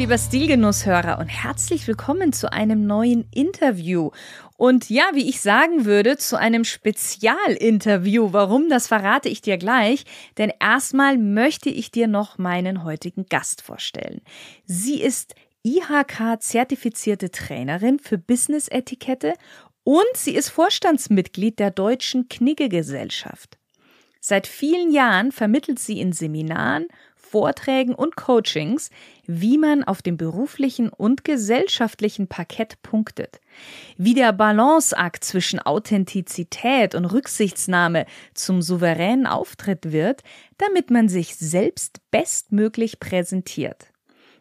[0.00, 4.12] Lieber Stilgenusshörer und herzlich willkommen zu einem neuen Interview.
[4.56, 8.32] Und ja, wie ich sagen würde, zu einem Spezialinterview.
[8.32, 10.06] Warum, das verrate ich dir gleich.
[10.38, 14.22] Denn erstmal möchte ich dir noch meinen heutigen Gast vorstellen.
[14.64, 19.34] Sie ist IHK-zertifizierte Trainerin für Business-Etikette
[19.84, 23.58] und sie ist Vorstandsmitglied der Deutschen Knigge-Gesellschaft.
[24.18, 26.86] Seit vielen Jahren vermittelt sie in Seminaren,
[27.30, 28.90] Vorträgen und Coachings,
[29.32, 33.40] wie man auf dem beruflichen und gesellschaftlichen Parkett punktet.
[33.96, 40.22] Wie der Balanceakt zwischen Authentizität und Rücksichtsnahme zum souveränen Auftritt wird,
[40.58, 43.86] damit man sich selbst bestmöglich präsentiert.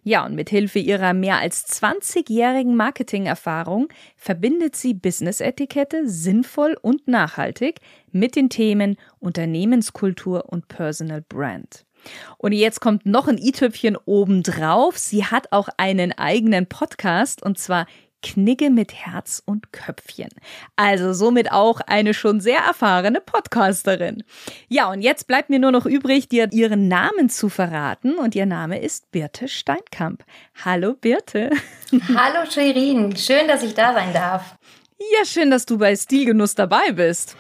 [0.04, 7.82] Ja, und mit Hilfe ihrer mehr als 20-jährigen Marketingerfahrung verbindet sie Business-Etikette sinnvoll und nachhaltig
[8.12, 11.86] mit den Themen Unternehmenskultur und Personal Brand.
[12.38, 14.98] Und jetzt kommt noch ein i-Tüpfchen obendrauf.
[14.98, 17.86] Sie hat auch einen eigenen Podcast und zwar
[18.22, 20.30] Knigge mit Herz und Köpfchen.
[20.76, 24.24] Also somit auch eine schon sehr erfahrene Podcasterin.
[24.68, 28.18] Ja, und jetzt bleibt mir nur noch übrig, dir ihren Namen zu verraten.
[28.18, 30.24] Und ihr Name ist Birte Steinkamp.
[30.64, 31.50] Hallo Birte.
[32.16, 34.56] Hallo Shirin, schön, dass ich da sein darf.
[35.00, 37.38] Ja, schön, dass du bei Stilgenuss dabei bist.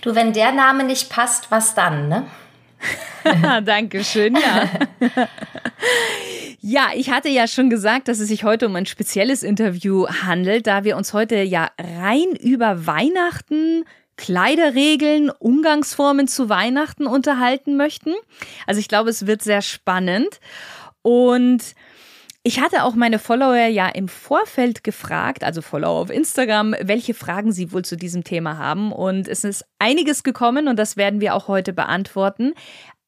[0.00, 2.26] Du, wenn der Name nicht passt, was dann, ne?
[3.64, 4.70] Dankeschön, ja.
[6.60, 10.66] ja, ich hatte ja schon gesagt, dass es sich heute um ein spezielles Interview handelt,
[10.66, 13.84] da wir uns heute ja rein über Weihnachten,
[14.16, 18.14] Kleiderregeln, Umgangsformen zu Weihnachten unterhalten möchten.
[18.66, 20.40] Also ich glaube, es wird sehr spannend.
[21.02, 21.62] Und
[22.46, 27.50] ich hatte auch meine Follower ja im Vorfeld gefragt, also Follower auf Instagram, welche Fragen
[27.50, 28.92] sie wohl zu diesem Thema haben.
[28.92, 32.54] Und es ist einiges gekommen und das werden wir auch heute beantworten.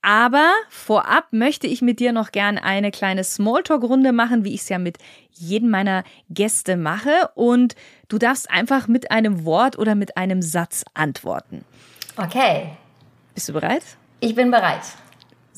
[0.02, 4.70] Aber vorab möchte ich mit dir noch gern eine kleine Smalltalk-Runde machen, wie ich es
[4.70, 4.98] ja mit
[5.30, 7.30] jedem meiner Gäste mache.
[7.36, 7.76] Und
[8.08, 11.64] du darfst einfach mit einem Wort oder mit einem Satz antworten.
[12.16, 12.70] Okay.
[13.36, 13.84] Bist du bereit?
[14.18, 14.82] Ich bin bereit.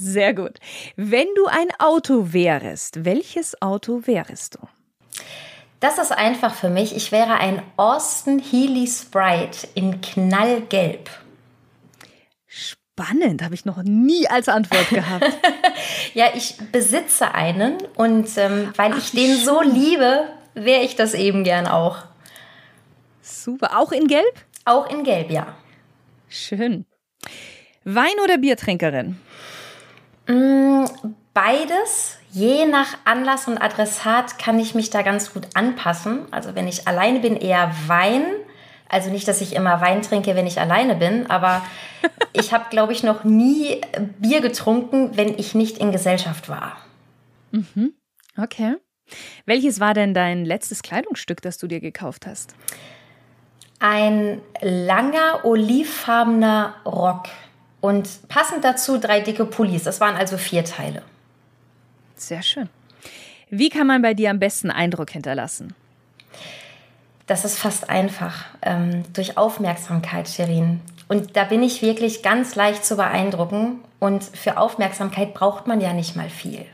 [0.02, 0.58] Sehr gut.
[0.96, 4.60] Wenn du ein Auto wärst, welches Auto wärst du?
[5.80, 6.96] Das ist einfach für mich.
[6.96, 11.10] Ich wäre ein Austin Healy Sprite in knallgelb.
[12.46, 15.26] Spannend, habe ich noch nie als Antwort gehabt.
[16.14, 19.44] ja, ich besitze einen und ähm, weil Ach, ich den schön.
[19.44, 21.98] so liebe, wäre ich das eben gern auch.
[23.20, 23.78] Super.
[23.78, 24.46] Auch in Gelb?
[24.64, 25.54] Auch in Gelb, ja.
[26.30, 26.86] Schön.
[27.84, 29.18] Wein- oder Biertrinkerin?
[30.30, 30.84] Mm,
[31.34, 32.18] beides.
[32.30, 36.20] Je nach Anlass und Adressat kann ich mich da ganz gut anpassen.
[36.30, 38.24] Also wenn ich alleine bin, eher Wein.
[38.88, 41.62] Also nicht, dass ich immer Wein trinke, wenn ich alleine bin, aber
[42.32, 43.80] ich habe, glaube ich, noch nie
[44.18, 46.76] Bier getrunken, wenn ich nicht in Gesellschaft war.
[47.50, 47.94] Mhm.
[48.36, 48.76] Okay.
[49.46, 52.54] Welches war denn dein letztes Kleidungsstück, das du dir gekauft hast?
[53.80, 57.28] Ein langer, olivfarbener Rock
[57.80, 59.84] und passend dazu drei dicke Pullis.
[59.84, 61.02] Das waren also vier Teile.
[62.16, 62.68] Sehr schön.
[63.48, 65.74] Wie kann man bei dir am besten Eindruck hinterlassen?
[67.26, 68.44] Das ist fast einfach.
[68.62, 70.80] Ähm, durch Aufmerksamkeit, Sherin.
[71.08, 73.80] Und da bin ich wirklich ganz leicht zu beeindrucken.
[73.98, 76.66] Und für Aufmerksamkeit braucht man ja nicht mal viel.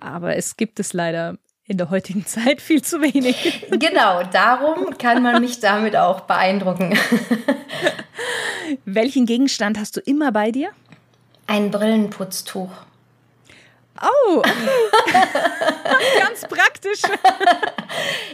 [0.00, 1.36] Aber es gibt es leider
[1.68, 3.66] in der heutigen Zeit viel zu wenig.
[3.70, 6.96] Genau, darum kann man mich damit auch beeindrucken.
[8.84, 10.70] Welchen Gegenstand hast du immer bei dir?
[11.46, 12.70] Ein Brillenputztuch.
[14.02, 14.42] Oh,
[16.18, 17.00] ganz praktisch.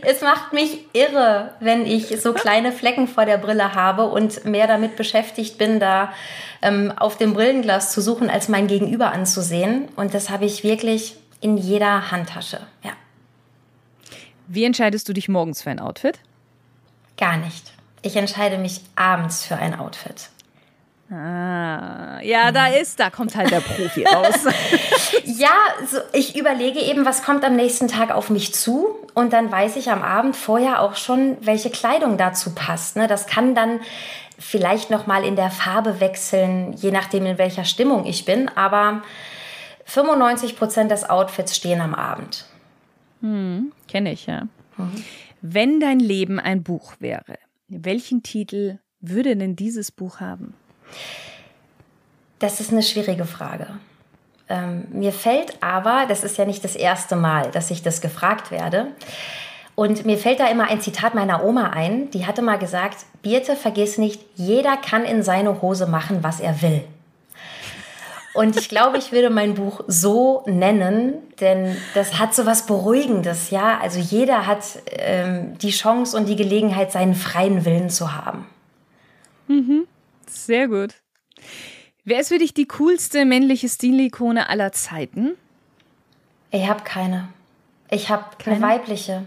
[0.02, 4.66] es macht mich irre, wenn ich so kleine Flecken vor der Brille habe und mehr
[4.66, 6.12] damit beschäftigt bin, da
[6.62, 9.88] ähm, auf dem Brillenglas zu suchen, als mein Gegenüber anzusehen.
[9.94, 12.60] Und das habe ich wirklich in jeder Handtasche.
[12.82, 12.92] Ja.
[14.54, 16.18] Wie entscheidest du dich morgens für ein Outfit?
[17.16, 17.72] Gar nicht.
[18.02, 20.28] Ich entscheide mich abends für ein Outfit.
[21.10, 24.44] Ah, ja, da ist, da kommt halt der Profi raus.
[25.24, 25.54] ja,
[25.90, 29.76] so, ich überlege eben, was kommt am nächsten Tag auf mich zu und dann weiß
[29.76, 32.96] ich am Abend vorher auch schon, welche Kleidung dazu passt.
[32.96, 33.06] Ne?
[33.06, 33.80] Das kann dann
[34.38, 39.00] vielleicht noch mal in der Farbe wechseln, je nachdem in welcher Stimmung ich bin, aber
[39.86, 42.44] 95 Prozent des Outfits stehen am Abend.
[43.22, 44.48] Hm, Kenne ich, ja.
[44.76, 45.04] Mhm.
[45.40, 47.38] Wenn dein Leben ein Buch wäre,
[47.68, 50.54] welchen Titel würde denn dieses Buch haben?
[52.38, 53.66] Das ist eine schwierige Frage.
[54.48, 58.50] Ähm, mir fällt aber, das ist ja nicht das erste Mal, dass ich das gefragt
[58.50, 58.88] werde,
[59.74, 63.56] und mir fällt da immer ein Zitat meiner Oma ein, die hatte mal gesagt, Birte,
[63.56, 66.84] vergiss nicht, jeder kann in seine Hose machen, was er will.
[68.34, 73.50] Und ich glaube, ich würde mein Buch so nennen, denn das hat so was Beruhigendes,
[73.50, 73.78] ja.
[73.80, 78.46] Also jeder hat ähm, die Chance und die Gelegenheit, seinen freien Willen zu haben.
[79.48, 79.86] Mhm.
[80.26, 80.94] Sehr gut.
[82.04, 85.32] Wer ist für dich die coolste männliche Stilikone aller Zeiten?
[86.50, 87.28] Ich habe keine.
[87.90, 89.24] Ich habe eine weibliche.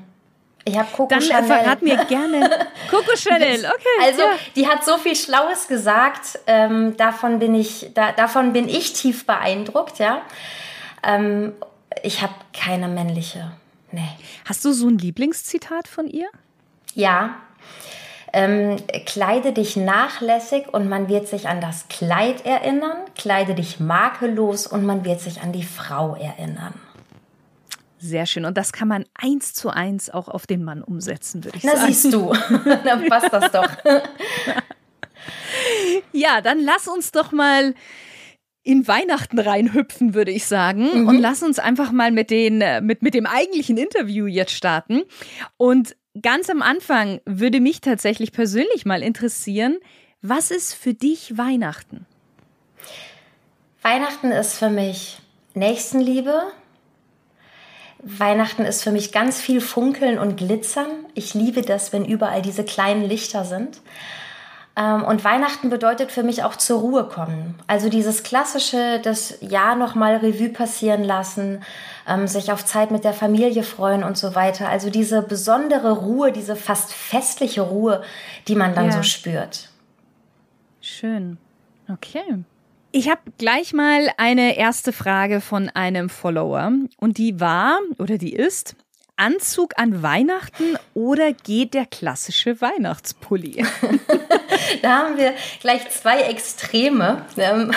[0.67, 1.45] Ich habe Coco Dann Chanel.
[1.45, 2.49] verrat mir gerne.
[2.89, 4.03] Coco Chanel, okay.
[4.03, 4.29] Also, ja.
[4.55, 6.39] die hat so viel Schlaues gesagt.
[6.47, 10.23] Ähm, davon, bin ich, da, davon bin ich tief beeindruckt, ja.
[11.03, 11.53] Ähm,
[12.01, 13.51] ich habe keine männliche.
[13.91, 14.09] Nee.
[14.45, 16.27] Hast du so ein Lieblingszitat von ihr?
[16.95, 17.35] Ja.
[18.33, 22.97] Ähm, kleide dich nachlässig und man wird sich an das Kleid erinnern.
[23.15, 26.73] Kleide dich makellos und man wird sich an die Frau erinnern.
[28.05, 28.45] Sehr schön.
[28.45, 31.71] Und das kann man eins zu eins auch auf den Mann umsetzen, würde ich Na,
[31.71, 31.81] sagen.
[31.81, 32.33] Na siehst du,
[32.83, 33.67] dann passt das doch.
[36.11, 37.73] ja, dann lass uns doch mal
[38.61, 41.01] in Weihnachten reinhüpfen, würde ich sagen.
[41.01, 41.07] Mhm.
[41.07, 45.01] Und lass uns einfach mal mit, den, mit, mit dem eigentlichen Interview jetzt starten.
[45.57, 49.79] Und ganz am Anfang würde mich tatsächlich persönlich mal interessieren,
[50.21, 52.05] was ist für dich Weihnachten?
[53.81, 55.17] Weihnachten ist für mich
[55.55, 56.51] Nächstenliebe,
[58.05, 60.87] Weihnachten ist für mich ganz viel Funkeln und Glitzern.
[61.15, 63.81] Ich liebe das, wenn überall diese kleinen Lichter sind.
[64.75, 67.55] Ähm, und Weihnachten bedeutet für mich auch zur Ruhe kommen.
[67.65, 71.63] Also dieses klassische, das Jahr nochmal Revue passieren lassen,
[72.07, 74.69] ähm, sich auf Zeit mit der Familie freuen und so weiter.
[74.69, 78.03] Also diese besondere Ruhe, diese fast festliche Ruhe,
[78.47, 78.91] die man dann ja.
[78.91, 79.69] so spürt.
[80.79, 81.39] Schön.
[81.91, 82.43] Okay.
[82.97, 88.33] Ich habe gleich mal eine erste Frage von einem Follower und die war oder die
[88.33, 88.77] ist,
[89.17, 93.65] Anzug an Weihnachten oder geht der klassische Weihnachtspulli?
[94.81, 97.25] da haben wir gleich zwei Extreme.
[97.35, 97.73] Ähm,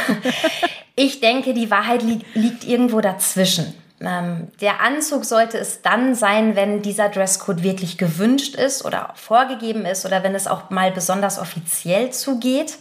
[0.94, 2.04] ich denke, die Wahrheit
[2.34, 3.74] liegt irgendwo dazwischen.
[4.00, 9.84] Ähm, der Anzug sollte es dann sein, wenn dieser Dresscode wirklich gewünscht ist oder vorgegeben
[9.84, 12.78] ist oder wenn es auch mal besonders offiziell zugeht.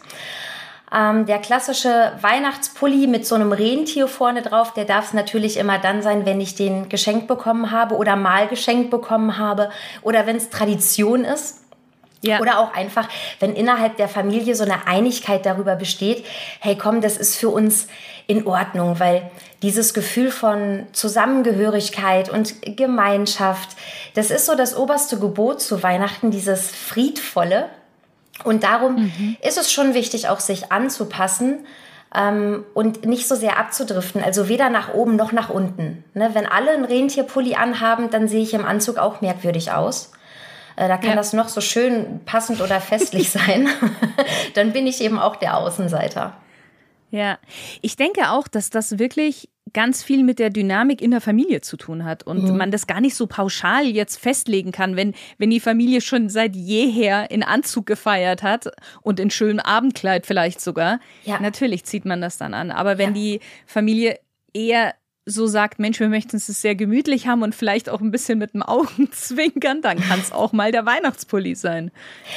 [0.93, 5.79] Ähm, der klassische Weihnachtspulli mit so einem Rentier vorne drauf, der darf es natürlich immer
[5.79, 9.69] dann sein, wenn ich den geschenkt bekommen habe oder mal geschenkt bekommen habe
[10.01, 11.63] oder wenn es Tradition ist.
[12.21, 12.39] Ja.
[12.39, 13.07] Oder auch einfach,
[13.39, 16.25] wenn innerhalb der Familie so eine Einigkeit darüber besteht,
[16.59, 17.87] hey komm, das ist für uns
[18.25, 19.29] in Ordnung, weil
[19.61, 23.69] dieses Gefühl von Zusammengehörigkeit und Gemeinschaft,
[24.15, 27.69] das ist so das oberste Gebot zu Weihnachten, dieses Friedvolle.
[28.43, 29.37] Und darum mhm.
[29.41, 31.65] ist es schon wichtig, auch sich anzupassen
[32.15, 34.23] ähm, und nicht so sehr abzudriften.
[34.23, 36.03] Also weder nach oben noch nach unten.
[36.13, 36.29] Ne?
[36.33, 40.11] Wenn alle einen Rentierpulli anhaben, dann sehe ich im Anzug auch merkwürdig aus.
[40.75, 41.15] Äh, da kann ja.
[41.15, 43.67] das noch so schön passend oder festlich sein.
[44.53, 46.33] dann bin ich eben auch der Außenseiter.
[47.09, 47.37] Ja,
[47.81, 51.77] ich denke auch, dass das wirklich ganz viel mit der Dynamik in der Familie zu
[51.77, 52.57] tun hat und mhm.
[52.57, 56.55] man das gar nicht so pauschal jetzt festlegen kann, wenn, wenn die Familie schon seit
[56.55, 58.71] jeher in Anzug gefeiert hat
[59.03, 60.99] und in schönem Abendkleid vielleicht sogar.
[61.25, 61.39] Ja.
[61.39, 62.71] Natürlich zieht man das dann an.
[62.71, 63.21] Aber wenn ja.
[63.21, 64.19] die Familie
[64.51, 64.95] eher
[65.27, 68.55] so sagt, Mensch, wir möchten es sehr gemütlich haben und vielleicht auch ein bisschen mit
[68.55, 71.91] dem Augenzwinkern, dann kann es auch mal der Weihnachtspulli sein.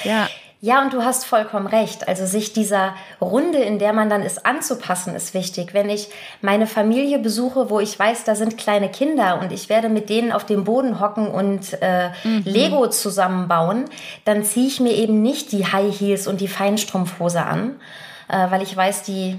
[0.05, 0.29] Ja.
[0.63, 2.07] Ja, und du hast vollkommen recht.
[2.07, 5.73] Also sich dieser Runde, in der man dann ist, anzupassen, ist wichtig.
[5.73, 6.09] Wenn ich
[6.43, 10.33] meine Familie besuche, wo ich weiß, da sind kleine Kinder und ich werde mit denen
[10.33, 12.43] auf dem Boden hocken und äh, mhm.
[12.45, 13.87] Lego zusammenbauen,
[14.27, 17.81] dann ziehe ich mir eben nicht die High Heels und die Feinstrumpfhose an,
[18.29, 19.39] äh, weil ich weiß, die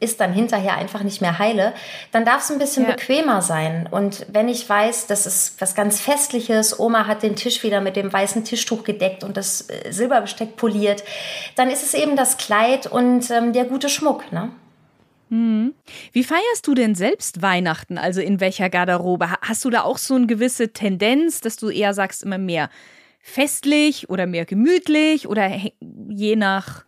[0.00, 1.74] ist dann hinterher einfach nicht mehr heile,
[2.10, 2.92] dann darf es ein bisschen ja.
[2.92, 3.88] bequemer sein.
[3.90, 7.96] Und wenn ich weiß, das ist was ganz Festliches, Oma hat den Tisch wieder mit
[7.96, 11.04] dem weißen Tischtuch gedeckt und das äh, Silberbesteck poliert,
[11.54, 14.32] dann ist es eben das Kleid und ähm, der gute Schmuck.
[14.32, 14.50] Ne?
[15.30, 15.74] Mhm.
[16.12, 17.98] Wie feierst du denn selbst Weihnachten?
[17.98, 19.30] Also in welcher Garderobe?
[19.42, 22.68] Hast du da auch so eine gewisse Tendenz, dass du eher sagst, immer mehr
[23.20, 25.50] festlich oder mehr gemütlich oder
[26.08, 26.84] je nach,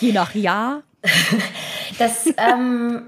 [0.00, 0.82] je nach Jahr?
[2.00, 3.02] das, ähm,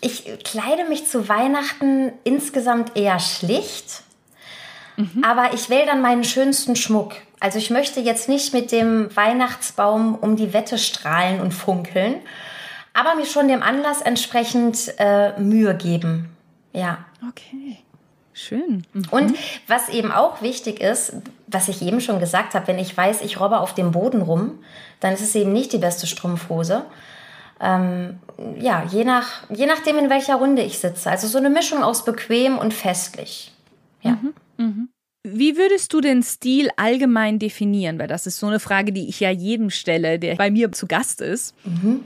[0.00, 4.02] ich kleide mich zu Weihnachten insgesamt eher schlicht.
[4.96, 5.24] Mhm.
[5.24, 7.14] Aber ich wähle dann meinen schönsten Schmuck.
[7.40, 12.14] Also ich möchte jetzt nicht mit dem Weihnachtsbaum um die Wette strahlen und funkeln,
[12.94, 16.30] aber mir schon dem Anlass entsprechend äh, Mühe geben.
[16.72, 17.04] Ja.
[17.28, 17.78] Okay.
[18.32, 18.84] Schön.
[18.92, 19.04] Mhm.
[19.10, 21.14] Und was eben auch wichtig ist,
[21.46, 24.58] was ich eben schon gesagt habe, wenn ich weiß, ich robbe auf dem Boden rum,
[25.00, 26.84] dann ist es eben nicht die beste Strumpfhose.
[27.60, 28.18] Ähm,
[28.58, 31.10] ja, je, nach, je nachdem, in welcher Runde ich sitze.
[31.10, 33.52] Also so eine Mischung aus bequem und festlich.
[34.02, 34.12] Ja.
[34.12, 34.34] Mhm.
[34.58, 34.88] Mhm.
[35.22, 37.98] Wie würdest du den Stil allgemein definieren?
[37.98, 40.86] Weil das ist so eine Frage, die ich ja jedem stelle, der bei mir zu
[40.86, 41.54] Gast ist.
[41.64, 42.04] Mhm.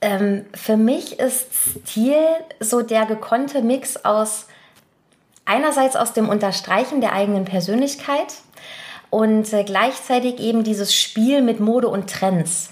[0.00, 1.48] Ähm, für mich ist
[1.84, 2.16] Stil
[2.58, 4.46] so der gekonnte Mix aus
[5.44, 8.34] einerseits aus dem Unterstreichen der eigenen Persönlichkeit
[9.10, 12.70] und äh, gleichzeitig eben dieses Spiel mit Mode und Trends.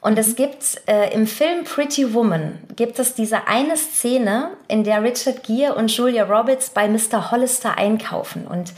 [0.00, 5.02] Und es gibt äh, im Film Pretty Woman gibt es diese eine Szene, in der
[5.02, 7.30] Richard Gere und Julia Roberts bei Mr.
[7.30, 8.46] Hollister einkaufen.
[8.46, 8.72] Und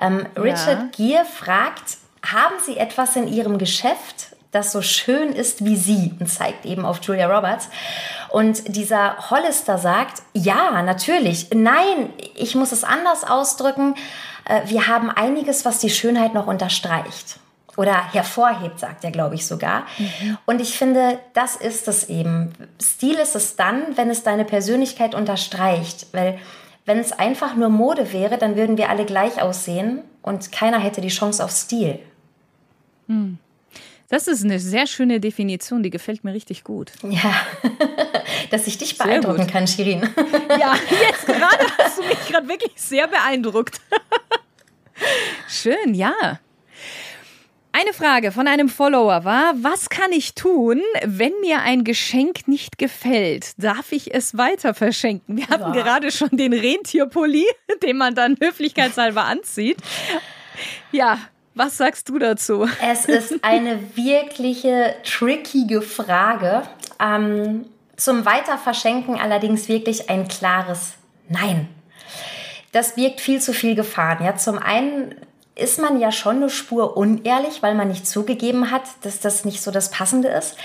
[0.00, 1.16] ähm, Richard ja.
[1.16, 6.14] Gere fragt, haben Sie etwas in Ihrem Geschäft, das so schön ist wie Sie?
[6.18, 7.68] Und zeigt eben auf Julia Roberts.
[8.30, 11.48] Und dieser Hollister sagt, ja, natürlich.
[11.52, 13.94] Nein, ich muss es anders ausdrücken.
[14.46, 17.41] Äh, wir haben einiges, was die Schönheit noch unterstreicht
[17.76, 19.86] oder hervorhebt, sagt er, glaube ich sogar.
[19.98, 20.38] Mhm.
[20.46, 22.52] Und ich finde, das ist es eben.
[22.80, 26.38] Stil ist es dann, wenn es deine Persönlichkeit unterstreicht, weil
[26.84, 31.00] wenn es einfach nur Mode wäre, dann würden wir alle gleich aussehen und keiner hätte
[31.00, 31.98] die Chance auf Stil.
[33.06, 33.38] Mhm.
[34.12, 36.92] Das ist eine sehr schöne Definition, die gefällt mir richtig gut.
[37.02, 37.34] Ja,
[38.50, 40.02] dass ich dich beeindrucken kann, Shirin.
[40.60, 40.74] Ja,
[41.08, 43.80] jetzt gerade hast du mich gerade wirklich sehr beeindruckt.
[45.48, 46.12] Schön, ja.
[47.74, 52.76] Eine Frage von einem Follower war, was kann ich tun, wenn mir ein Geschenk nicht
[52.76, 53.52] gefällt?
[53.56, 55.38] Darf ich es weiter verschenken?
[55.38, 55.82] Wir hatten ja.
[55.82, 57.46] gerade schon den Rentierpulli,
[57.82, 59.78] den man dann höflichkeitshalber anzieht.
[60.90, 61.18] Ja,
[61.54, 62.68] was sagst du dazu?
[62.82, 66.64] Es ist eine wirkliche trickige Frage.
[67.00, 67.64] Ähm,
[67.96, 70.92] zum Weiterverschenken allerdings wirklich ein klares
[71.30, 71.68] Nein.
[72.72, 74.24] Das birgt viel zu viel Gefahren.
[74.24, 75.14] Ja, zum einen
[75.54, 79.62] ist man ja schon eine Spur unehrlich, weil man nicht zugegeben hat, dass das nicht
[79.62, 80.56] so das Passende ist.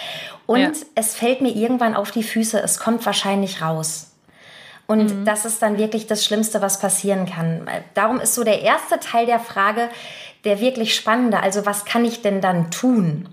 [0.46, 0.72] Und ja.
[0.96, 4.12] es fällt mir irgendwann auf die Füße, es kommt wahrscheinlich raus.
[4.88, 5.25] Und mhm.
[5.25, 7.67] das ist dann wirklich das Schlimmste, was passieren kann.
[7.94, 9.89] Darum ist so der erste Teil der Frage
[10.46, 11.41] der wirklich spannende.
[11.41, 13.27] Also was kann ich denn dann tun?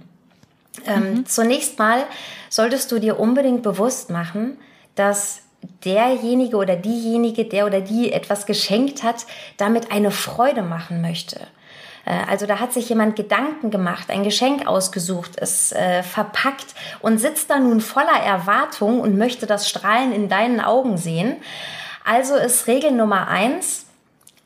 [0.84, 1.26] Ähm, mhm.
[1.26, 2.04] Zunächst mal
[2.48, 4.58] solltest du dir unbedingt bewusst machen,
[4.96, 5.42] dass
[5.84, 11.40] derjenige oder diejenige, der oder die etwas geschenkt hat, damit eine Freude machen möchte.
[12.04, 17.18] Äh, also da hat sich jemand Gedanken gemacht, ein Geschenk ausgesucht, es äh, verpackt und
[17.18, 21.36] sitzt da nun voller Erwartung und möchte das Strahlen in deinen Augen sehen.
[22.04, 23.86] Also ist Regel Nummer eins,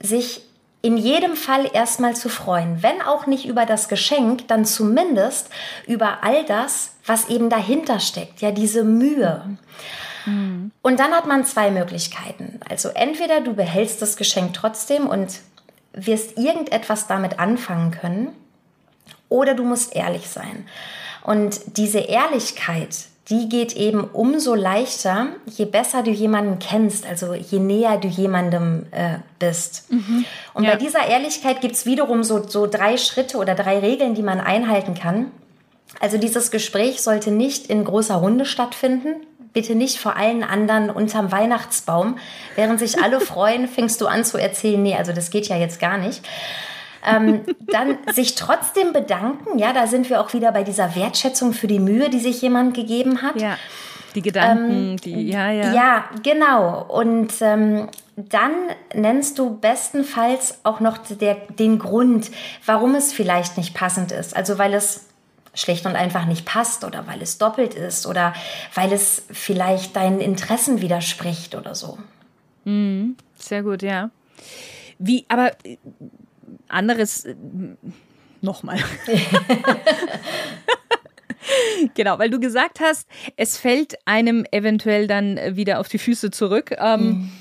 [0.01, 0.43] sich
[0.81, 2.85] in jedem Fall erstmal zu freuen.
[2.85, 5.51] Wenn auch nicht über das Geschenk, dann zumindest
[5.89, 8.41] über all das, was eben dahinter steckt.
[8.41, 9.43] Ja, diese Mühe.
[9.45, 9.59] Mhm.
[10.27, 12.61] Und dann hat man zwei Möglichkeiten.
[12.69, 15.41] Also entweder du behältst das Geschenk trotzdem und
[15.93, 18.29] wirst irgendetwas damit anfangen können,
[19.29, 20.67] oder du musst ehrlich sein.
[21.23, 22.97] Und diese Ehrlichkeit,
[23.29, 28.87] die geht eben umso leichter, je besser du jemanden kennst, also je näher du jemandem
[28.91, 29.93] äh, bist.
[29.93, 30.25] Mhm.
[30.55, 30.71] Und ja.
[30.71, 34.41] bei dieser Ehrlichkeit gibt es wiederum so, so drei Schritte oder drei Regeln, die man
[34.41, 35.31] einhalten kann.
[36.01, 39.17] Also dieses Gespräch sollte nicht in großer Runde stattfinden
[39.59, 42.17] bitte nicht vor allen anderen unterm Weihnachtsbaum.
[42.55, 45.81] Während sich alle freuen, fängst du an zu erzählen, nee, also das geht ja jetzt
[45.81, 46.23] gar nicht.
[47.05, 51.67] ähm, dann sich trotzdem bedanken, ja, da sind wir auch wieder bei dieser Wertschätzung für
[51.67, 53.41] die Mühe, die sich jemand gegeben hat.
[53.41, 53.57] Ja,
[54.15, 55.73] die Gedanken, ähm, die, ja, ja.
[55.73, 56.85] Ja, genau.
[56.89, 58.53] Und ähm, dann
[58.95, 62.31] nennst du bestenfalls auch noch der, den Grund,
[62.65, 64.37] warum es vielleicht nicht passend ist.
[64.37, 65.09] Also weil es
[65.55, 68.35] schlicht und einfach nicht passt oder weil es doppelt ist oder
[68.75, 71.99] weil es vielleicht deinen Interessen widerspricht oder so.
[72.65, 74.11] Mhm, sehr gut, ja.
[74.99, 75.79] Wie, aber äh,
[76.69, 77.35] anderes äh,
[78.41, 78.79] nochmal.
[81.95, 86.75] genau, weil du gesagt hast, es fällt einem eventuell dann wieder auf die Füße zurück.
[86.79, 87.33] Ähm, mhm.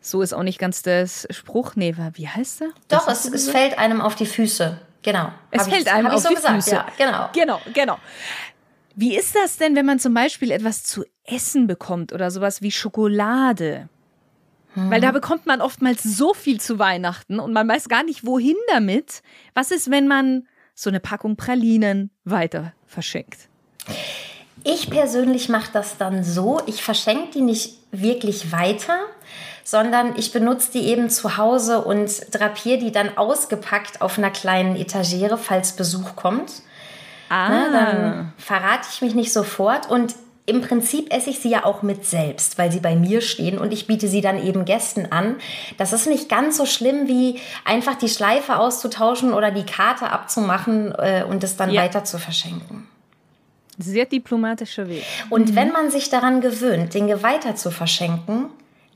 [0.00, 1.74] So ist auch nicht ganz das Spruch.
[1.74, 2.68] Nee, wie heißt er?
[2.88, 4.80] Doch, es, es fällt einem auf die Füße.
[5.02, 5.32] Genau.
[5.50, 6.74] Es fällt ich, einem auf so die gesagt, Füße.
[6.74, 7.28] Ja, genau.
[7.32, 7.98] Genau, genau.
[8.94, 12.72] Wie ist das denn, wenn man zum Beispiel etwas zu essen bekommt oder sowas wie
[12.72, 13.88] Schokolade?
[14.74, 14.90] Hm.
[14.90, 18.56] Weil da bekommt man oftmals so viel zu Weihnachten und man weiß gar nicht, wohin
[18.72, 19.22] damit.
[19.54, 23.48] Was ist, wenn man so eine Packung Pralinen weiter verschenkt?
[24.64, 28.98] Ich persönlich mache das dann so, ich verschenke die nicht wirklich weiter,
[29.68, 34.76] sondern ich benutze die eben zu Hause und drapiere die dann ausgepackt auf einer kleinen
[34.76, 36.62] Etagere, falls Besuch kommt.
[37.28, 37.50] Ah.
[37.50, 40.14] Ne, dann verrate ich mich nicht sofort und
[40.46, 43.70] im Prinzip esse ich sie ja auch mit selbst, weil sie bei mir stehen und
[43.70, 45.36] ich biete sie dann eben Gästen an.
[45.76, 50.94] Das ist nicht ganz so schlimm, wie einfach die Schleife auszutauschen oder die Karte abzumachen
[50.96, 51.82] äh, und es dann ja.
[51.82, 52.88] weiter zu verschenken.
[53.76, 55.04] Sehr diplomatischer Weg.
[55.28, 55.56] Und mhm.
[55.56, 58.46] wenn man sich daran gewöhnt, Dinge weiter zu verschenken,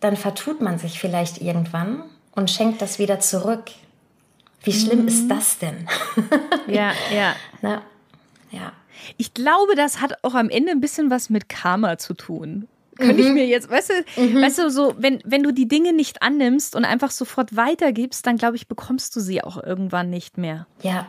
[0.02, 3.70] dann vertut man sich vielleicht irgendwann und schenkt das wieder zurück.
[4.64, 5.08] Wie schlimm mhm.
[5.08, 5.88] ist das denn?
[6.66, 7.34] ja, ja.
[7.62, 7.82] Na,
[8.50, 8.72] ja.
[9.16, 12.68] Ich glaube, das hat auch am Ende ein bisschen was mit Karma zu tun.
[12.96, 13.28] Könnte mhm.
[13.28, 14.42] ich mir jetzt, weißt du, mhm.
[14.42, 18.36] weißt du, so, wenn, wenn du die Dinge nicht annimmst und einfach sofort weitergibst, dann
[18.36, 20.66] glaube ich, bekommst du sie auch irgendwann nicht mehr.
[20.82, 21.06] Ja.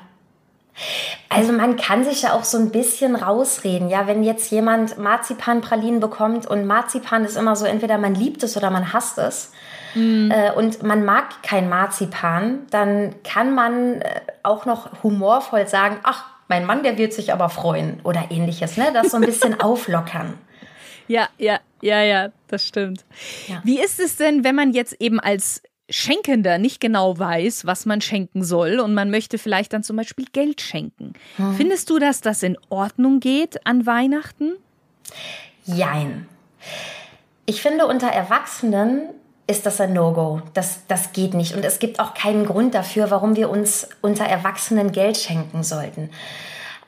[1.30, 6.00] Also man kann sich ja auch so ein bisschen rausreden, ja, wenn jetzt jemand Marzipanpralinen
[6.00, 9.52] bekommt und Marzipan ist immer so, entweder man liebt es oder man hasst es.
[9.96, 10.32] Mhm.
[10.32, 16.26] Äh, und man mag kein Marzipan, dann kann man äh, auch noch humorvoll sagen, ach,
[16.48, 18.92] mein Mann, der wird sich aber freuen oder ähnliches, ne?
[18.94, 20.38] Das so ein bisschen auflockern.
[21.08, 23.06] Ja, ja, ja, ja, das stimmt.
[23.48, 23.62] Ja.
[23.64, 28.02] Wie ist es denn, wenn man jetzt eben als Schenkender nicht genau weiß, was man
[28.02, 31.14] schenken soll und man möchte vielleicht dann zum Beispiel Geld schenken?
[31.38, 31.56] Hm.
[31.56, 34.54] Findest du, dass das in Ordnung geht an Weihnachten?
[35.66, 36.28] Jein.
[37.46, 39.10] Ich finde, unter Erwachsenen
[39.46, 40.42] ist das ein No-Go.
[40.54, 41.56] Das, das geht nicht.
[41.56, 46.10] Und es gibt auch keinen Grund dafür, warum wir uns unter Erwachsenen Geld schenken sollten.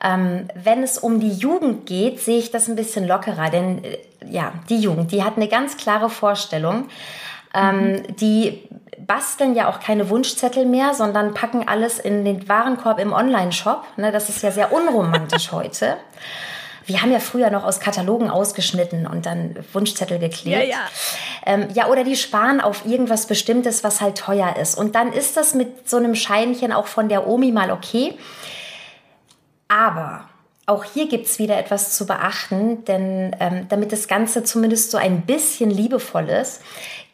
[0.02, 3.98] Ähm, wenn es um die Jugend geht, sehe ich das ein bisschen lockerer, denn äh,
[4.28, 6.88] ja, die Jugend, die hat eine ganz klare Vorstellung.
[7.54, 8.16] Ähm, mhm.
[8.16, 8.62] Die
[9.06, 13.84] basteln ja auch keine Wunschzettel mehr, sondern packen alles in den Warenkorb im Online-Shop.
[13.96, 15.96] Ne, das ist ja sehr unromantisch heute.
[16.86, 20.56] Wir haben ja früher noch aus Katalogen ausgeschnitten und dann Wunschzettel geklebt.
[20.56, 20.78] Ja, ja.
[21.44, 24.78] Ähm, ja, oder die sparen auf irgendwas Bestimmtes, was halt teuer ist.
[24.78, 28.16] Und dann ist das mit so einem Scheinchen auch von der Omi mal okay.
[29.66, 30.28] Aber
[30.66, 34.98] auch hier gibt es wieder etwas zu beachten, denn ähm, damit das Ganze zumindest so
[34.98, 36.60] ein bisschen liebevoll ist,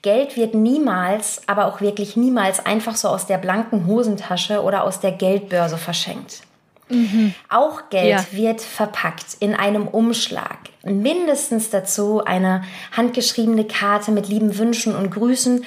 [0.03, 4.99] Geld wird niemals, aber auch wirklich niemals einfach so aus der blanken Hosentasche oder aus
[4.99, 6.43] der Geldbörse verschenkt.
[6.89, 7.35] Mhm.
[7.49, 8.27] Auch Geld ja.
[8.33, 10.59] wird verpackt in einem Umschlag.
[10.83, 12.65] Mindestens dazu eine
[12.97, 15.65] handgeschriebene Karte mit lieben Wünschen und Grüßen.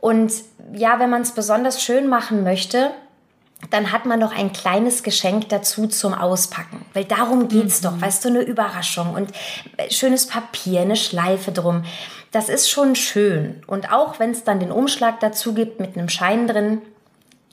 [0.00, 0.32] Und
[0.74, 2.90] ja, wenn man es besonders schön machen möchte,
[3.70, 6.84] dann hat man noch ein kleines Geschenk dazu zum Auspacken.
[6.92, 7.86] Weil darum geht es mhm.
[7.86, 9.30] doch, weißt du, eine Überraschung und
[9.76, 11.84] äh, schönes Papier, eine Schleife drum.
[12.34, 13.62] Das ist schon schön.
[13.68, 16.82] Und auch wenn es dann den Umschlag dazu gibt mit einem Schein drin,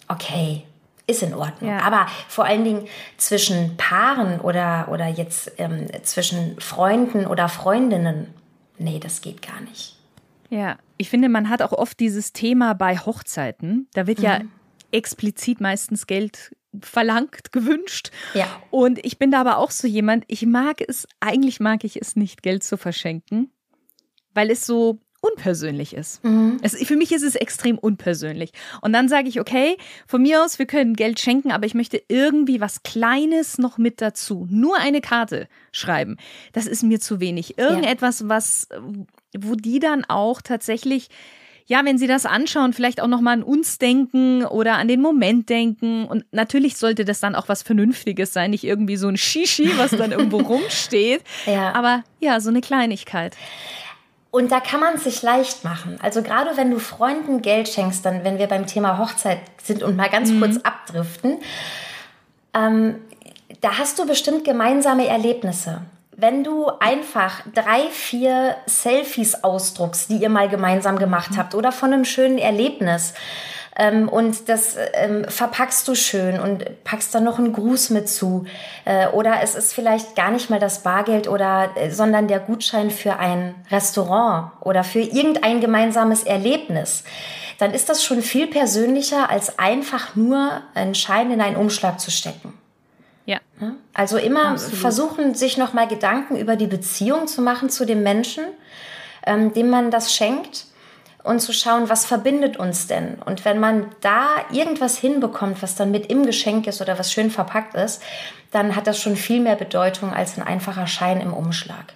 [0.07, 0.63] okay,
[1.05, 1.69] ist in Ordnung.
[1.69, 1.81] Ja.
[1.81, 8.33] Aber vor allen Dingen zwischen Paaren oder, oder jetzt ähm, zwischen Freunden oder Freundinnen,
[8.79, 9.97] nee, das geht gar nicht.
[10.49, 13.87] Ja, ich finde, man hat auch oft dieses Thema bei Hochzeiten.
[13.93, 14.25] Da wird mhm.
[14.25, 14.39] ja
[14.91, 18.09] explizit meistens Geld verlangt, gewünscht.
[18.33, 18.47] Ja.
[18.71, 22.15] Und ich bin da aber auch so jemand, ich mag es, eigentlich mag ich es
[22.15, 23.51] nicht, Geld zu verschenken,
[24.33, 26.23] weil es so unpersönlich ist.
[26.23, 26.57] Mhm.
[26.63, 28.51] Es, für mich ist es extrem unpersönlich.
[28.81, 32.01] Und dann sage ich, okay, von mir aus, wir können Geld schenken, aber ich möchte
[32.07, 34.47] irgendwie was Kleines noch mit dazu.
[34.49, 36.17] Nur eine Karte schreiben.
[36.53, 37.59] Das ist mir zu wenig.
[37.59, 38.67] Irgendetwas, was,
[39.37, 41.09] wo die dann auch tatsächlich
[41.67, 45.47] ja, wenn Sie das anschauen, vielleicht auch nochmal an uns denken oder an den Moment
[45.47, 46.03] denken.
[46.03, 49.91] Und natürlich sollte das dann auch was Vernünftiges sein, nicht irgendwie so ein Shishi, was
[49.91, 51.21] dann irgendwo rumsteht.
[51.45, 51.73] Ja.
[51.73, 53.37] Aber ja, so eine Kleinigkeit.
[54.31, 55.99] Und da kann man es sich leicht machen.
[56.01, 59.97] Also gerade wenn du Freunden Geld schenkst, dann wenn wir beim Thema Hochzeit sind und
[59.97, 60.39] mal ganz mhm.
[60.39, 61.39] kurz abdriften,
[62.53, 62.95] ähm,
[63.59, 65.81] da hast du bestimmt gemeinsame Erlebnisse.
[66.15, 71.93] Wenn du einfach drei, vier Selfies ausdruckst, die ihr mal gemeinsam gemacht habt oder von
[71.93, 73.13] einem schönen Erlebnis,
[73.77, 78.45] ähm, und das ähm, verpackst du schön und packst dann noch einen Gruß mit zu.
[78.83, 82.91] Äh, oder es ist vielleicht gar nicht mal das Bargeld oder, äh, sondern der Gutschein
[82.91, 87.03] für ein Restaurant oder für irgendein gemeinsames Erlebnis.
[87.59, 92.11] Dann ist das schon viel persönlicher, als einfach nur einen Schein in einen Umschlag zu
[92.11, 92.57] stecken.
[93.25, 93.39] Ja.
[93.93, 94.79] Also immer Absolut.
[94.79, 98.43] versuchen, sich nochmal Gedanken über die Beziehung zu machen zu dem Menschen,
[99.25, 100.65] ähm, dem man das schenkt
[101.23, 103.15] und zu schauen, was verbindet uns denn?
[103.25, 107.31] Und wenn man da irgendwas hinbekommt, was dann mit im Geschenk ist oder was schön
[107.31, 108.01] verpackt ist,
[108.51, 111.93] dann hat das schon viel mehr Bedeutung als ein einfacher Schein im Umschlag.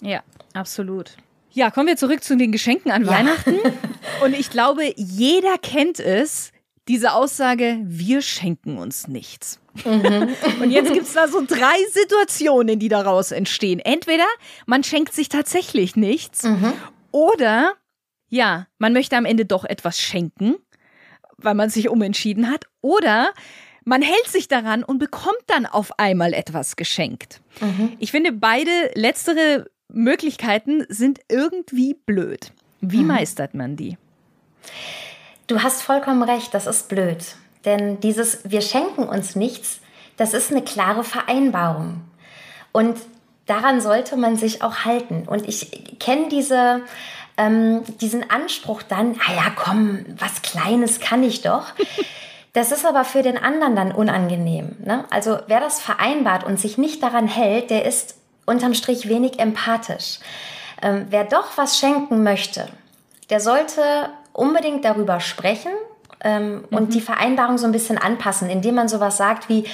[0.00, 0.20] Ja,
[0.52, 1.12] absolut.
[1.52, 3.10] Ja, kommen wir zurück zu den Geschenken an ja.
[3.10, 3.56] Weihnachten.
[4.22, 6.52] Und ich glaube, jeder kennt es,
[6.88, 9.58] diese Aussage, wir schenken uns nichts.
[9.84, 10.28] Mhm.
[10.60, 13.80] Und jetzt gibt es da so drei Situationen, die daraus entstehen.
[13.80, 14.26] Entweder
[14.66, 16.72] man schenkt sich tatsächlich nichts mhm.
[17.10, 17.74] oder
[18.28, 20.56] ja, man möchte am Ende doch etwas schenken,
[21.36, 23.32] weil man sich umentschieden hat, oder
[23.84, 27.40] man hält sich daran und bekommt dann auf einmal etwas geschenkt.
[27.60, 27.92] Mhm.
[27.98, 32.52] Ich finde, beide letztere Möglichkeiten sind irgendwie blöd.
[32.80, 33.08] Wie mhm.
[33.08, 33.96] meistert man die?
[35.46, 37.36] Du hast vollkommen recht, das ist blöd.
[37.64, 39.80] Denn dieses Wir schenken uns nichts,
[40.16, 42.02] das ist eine klare Vereinbarung.
[42.72, 42.96] Und
[43.46, 45.24] daran sollte man sich auch halten.
[45.26, 46.82] Und ich kenne diese,
[47.36, 51.72] ähm, diesen Anspruch dann, ah ja, komm, was Kleines kann ich doch.
[52.52, 54.76] Das ist aber für den anderen dann unangenehm.
[54.82, 55.04] Ne?
[55.10, 58.14] Also wer das vereinbart und sich nicht daran hält, der ist
[58.46, 60.20] unterm Strich wenig empathisch.
[60.80, 62.66] Ähm, wer doch was schenken möchte,
[63.28, 63.82] der sollte
[64.32, 65.72] unbedingt darüber sprechen
[66.24, 66.64] ähm, mhm.
[66.70, 69.64] und die Vereinbarung so ein bisschen anpassen, indem man sowas sagt wie,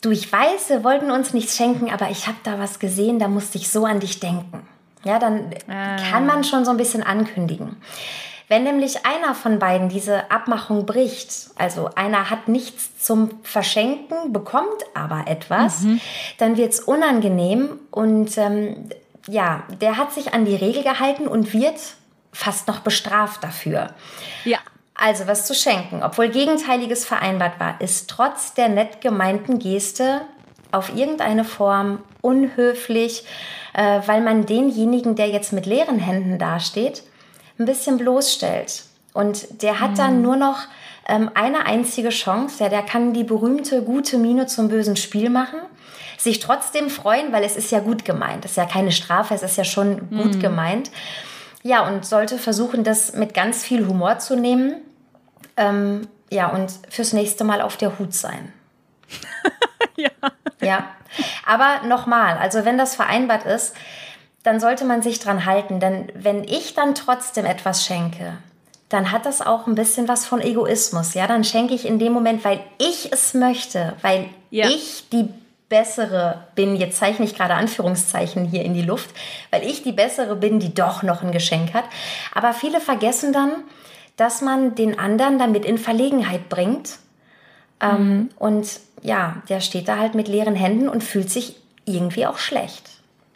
[0.00, 3.28] du, ich weiß, wir wollten uns nichts schenken, aber ich habe da was gesehen, da
[3.28, 4.66] musste ich so an dich denken.
[5.04, 5.96] Ja, dann ah.
[6.10, 7.76] kann man schon so ein bisschen ankündigen.
[8.48, 14.82] Wenn nämlich einer von beiden diese Abmachung bricht, also einer hat nichts zum Verschenken, bekommt
[14.92, 16.00] aber etwas, mhm.
[16.38, 18.88] dann wird es unangenehm und ähm,
[19.28, 21.78] ja, der hat sich an die Regel gehalten und wird
[22.32, 23.94] fast noch bestraft dafür.
[24.44, 24.58] Ja.
[24.94, 30.22] Also was zu schenken, obwohl Gegenteiliges vereinbart war, ist trotz der nett gemeinten Geste
[30.72, 33.24] auf irgendeine Form unhöflich,
[33.74, 37.02] äh, weil man denjenigen, der jetzt mit leeren Händen dasteht,
[37.58, 38.84] ein bisschen bloßstellt.
[39.12, 39.96] Und der hat mhm.
[39.96, 40.58] dann nur noch
[41.08, 42.62] ähm, eine einzige Chance.
[42.62, 45.58] Ja, der kann die berühmte gute Miene zum bösen Spiel machen,
[46.16, 48.44] sich trotzdem freuen, weil es ist ja gut gemeint.
[48.44, 50.40] Es ist ja keine Strafe, es ist ja schon gut mhm.
[50.40, 50.90] gemeint.
[51.62, 54.76] Ja, und sollte versuchen, das mit ganz viel Humor zu nehmen
[55.56, 58.52] ähm, ja, und fürs nächste Mal auf der Hut sein.
[60.02, 60.30] ja.
[60.60, 60.86] Ja.
[61.46, 63.74] Aber nochmal, also wenn das vereinbart ist,
[64.42, 65.80] dann sollte man sich dran halten.
[65.80, 68.38] Denn wenn ich dann trotzdem etwas schenke,
[68.88, 71.14] dann hat das auch ein bisschen was von Egoismus.
[71.14, 74.68] Ja, dann schenke ich in dem Moment, weil ich es möchte, weil ja.
[74.68, 75.28] ich die
[75.68, 79.10] bessere bin, jetzt zeichne ich gerade Anführungszeichen hier in die Luft,
[79.50, 81.84] weil ich die bessere bin, die doch noch ein Geschenk hat.
[82.34, 83.52] Aber viele vergessen dann,
[84.16, 86.98] dass man den anderen damit in Verlegenheit bringt.
[87.80, 88.28] Ähm, mhm.
[88.38, 92.90] Und ja, der steht da halt mit leeren Händen und fühlt sich irgendwie auch schlecht.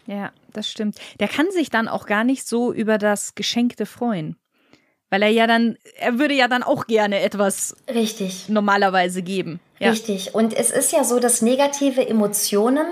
[0.06, 0.98] Ja, das stimmt.
[1.20, 4.36] Der kann sich dann auch gar nicht so über das Geschenkte freuen.
[5.10, 8.48] Weil er ja dann, er würde ja dann auch gerne etwas Richtig.
[8.48, 9.60] normalerweise geben.
[9.78, 9.90] Ja.
[9.90, 10.34] Richtig.
[10.34, 12.86] Und es ist ja so, dass negative Emotionen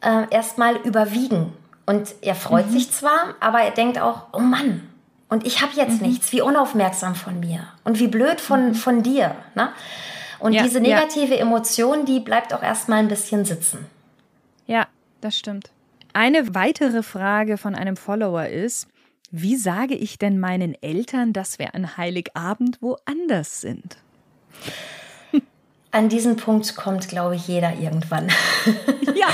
[0.00, 1.52] äh, erstmal überwiegen.
[1.86, 2.72] Und er freut mhm.
[2.72, 4.88] sich zwar, aber er denkt auch, oh Mann,
[5.28, 6.08] und ich habe jetzt mhm.
[6.08, 6.32] nichts.
[6.32, 7.66] Wie unaufmerksam von mir.
[7.84, 8.74] Und wie blöd von, mhm.
[8.74, 9.36] von dir.
[9.54, 9.70] Ne?
[10.40, 11.40] Und ja, diese negative ja.
[11.40, 13.86] Emotion, die bleibt auch erstmal ein bisschen sitzen.
[14.66, 14.86] Ja,
[15.20, 15.70] das stimmt.
[16.12, 18.88] Eine weitere Frage von einem Follower ist,
[19.30, 23.98] wie sage ich denn meinen Eltern, dass wir an Heiligabend woanders sind?
[25.90, 28.28] An diesen Punkt kommt, glaube ich, jeder irgendwann.
[29.14, 29.26] Ja,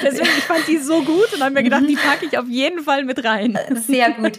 [0.00, 2.84] deswegen ich fand die so gut und habe mir gedacht, die packe ich auf jeden
[2.84, 3.58] Fall mit rein.
[3.74, 4.38] Sehr gut.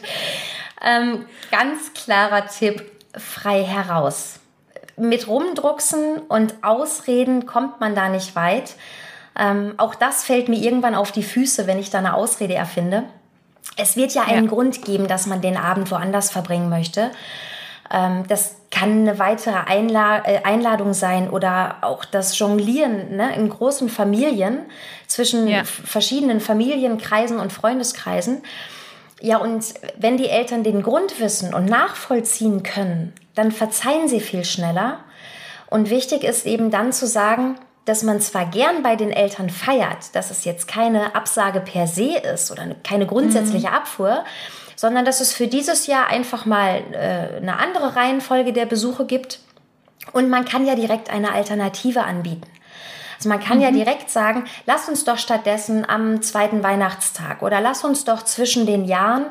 [0.82, 4.40] Ähm, ganz klarer Tipp, frei heraus.
[4.96, 8.76] Mit Rumdrucksen und Ausreden kommt man da nicht weit.
[9.38, 13.04] Ähm, auch das fällt mir irgendwann auf die Füße, wenn ich da eine Ausrede erfinde.
[13.78, 14.52] Es wird ja einen ja.
[14.52, 17.10] Grund geben, dass man den Abend woanders verbringen möchte.
[17.92, 23.50] Ähm, das kann eine weitere Einla äh, Einladung sein oder auch das Jonglieren ne, in
[23.50, 24.60] großen Familien
[25.08, 25.64] zwischen ja.
[25.64, 28.44] verschiedenen Familienkreisen und Freundeskreisen.
[29.24, 29.64] Ja, und
[29.96, 35.00] wenn die Eltern den Grund wissen und nachvollziehen können, dann verzeihen sie viel schneller.
[35.70, 37.56] Und wichtig ist eben dann zu sagen,
[37.86, 42.18] dass man zwar gern bei den Eltern feiert, dass es jetzt keine Absage per se
[42.18, 43.74] ist oder keine grundsätzliche mhm.
[43.74, 44.26] Abfuhr,
[44.76, 49.40] sondern dass es für dieses Jahr einfach mal äh, eine andere Reihenfolge der Besuche gibt.
[50.12, 52.50] Und man kann ja direkt eine Alternative anbieten.
[53.24, 53.64] Also man kann mhm.
[53.64, 58.66] ja direkt sagen, lass uns doch stattdessen am zweiten Weihnachtstag oder lass uns doch zwischen
[58.66, 59.28] den Jahren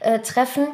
[0.00, 0.66] äh, treffen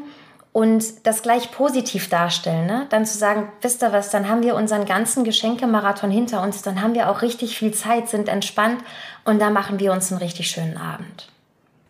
[0.53, 2.67] und das gleich positiv darstellen.
[2.67, 2.87] Ne?
[2.91, 6.81] Dann zu sagen, wisst ihr was, dann haben wir unseren ganzen Geschenkemarathon hinter uns, dann
[6.81, 8.81] haben wir auch richtig viel Zeit, sind entspannt
[9.25, 11.29] und dann machen wir uns einen richtig schönen Abend.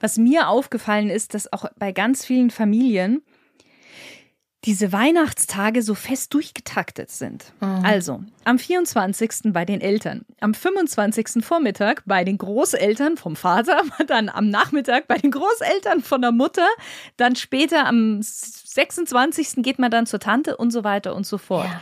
[0.00, 3.20] Was mir aufgefallen ist, dass auch bei ganz vielen Familien
[4.64, 7.52] diese Weihnachtstage so fest durchgetaktet sind.
[7.60, 7.82] Mhm.
[7.82, 9.52] Also am 24.
[9.52, 11.42] bei den Eltern, am 25.
[11.42, 16.68] Vormittag bei den Großeltern vom Vater, dann am Nachmittag bei den Großeltern von der Mutter,
[17.16, 19.62] dann später am 26.
[19.62, 21.66] geht man dann zur Tante und so weiter und so fort.
[21.66, 21.80] Ja.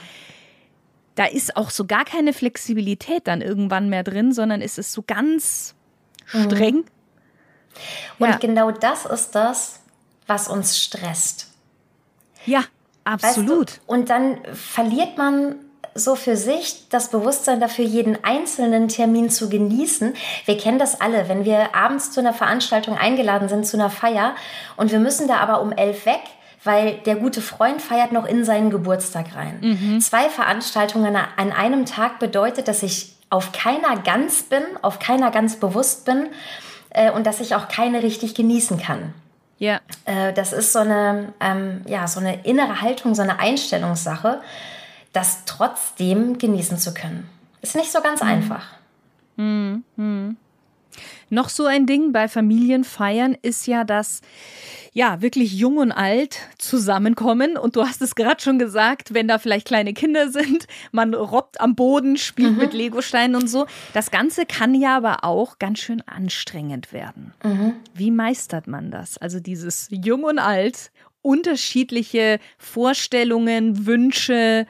[1.17, 5.03] Da ist auch so gar keine Flexibilität dann irgendwann mehr drin, sondern ist es so
[5.05, 5.75] ganz
[6.33, 6.45] mhm.
[6.45, 6.75] streng.
[6.77, 6.85] Mhm.
[8.21, 8.37] Und ja.
[8.37, 9.81] genau das ist das,
[10.29, 11.48] was uns stresst.
[12.49, 12.65] Ja,
[13.05, 13.69] absolut.
[13.69, 13.93] Weißt du?
[13.93, 15.57] Und dann verliert man
[15.95, 20.15] so für sich das Bewusstsein dafür, jeden einzelnen Termin zu genießen.
[20.45, 24.35] Wir kennen das alle, wenn wir abends zu einer Veranstaltung eingeladen sind, zu einer Feier
[24.77, 26.21] und wir müssen da aber um elf weg,
[26.65, 29.59] weil der gute Freund feiert noch in seinen Geburtstag rein.
[29.61, 30.01] Mhm.
[30.01, 35.57] Zwei Veranstaltungen an einem Tag bedeutet, dass ich auf keiner ganz bin, auf keiner ganz
[35.57, 36.29] bewusst bin
[36.91, 39.15] äh, und dass ich auch keine richtig genießen kann.
[39.59, 39.81] Ja.
[40.05, 44.40] Äh, das ist so eine, ähm, ja, so eine innere Haltung, so eine Einstellungssache,
[45.12, 47.29] das trotzdem genießen zu können.
[47.61, 48.29] Ist nicht so ganz mhm.
[48.29, 48.66] einfach.
[49.37, 50.37] Mhm.
[51.31, 54.21] Noch so ein Ding bei Familienfeiern ist ja, dass
[54.93, 57.57] ja, wirklich jung und alt zusammenkommen.
[57.57, 61.61] Und du hast es gerade schon gesagt, wenn da vielleicht kleine Kinder sind, man robbt
[61.61, 62.59] am Boden, spielt mhm.
[62.59, 63.67] mit Legosteinen und so.
[63.95, 67.33] Das Ganze kann ja aber auch ganz schön anstrengend werden.
[67.45, 67.75] Mhm.
[67.95, 69.19] Wie meistert man das?
[69.19, 70.91] Also dieses jung und alt,
[71.23, 74.67] unterschiedliche Vorstellungen, Wünsche.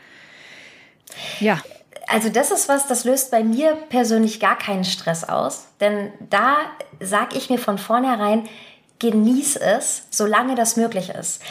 [1.41, 1.63] Ja.
[2.11, 5.69] Also das ist was, das löst bei mir persönlich gar keinen Stress aus.
[5.81, 6.57] Denn da
[7.01, 8.49] sage ich mir von vornherein,
[8.99, 11.43] genieß es, solange das möglich ist.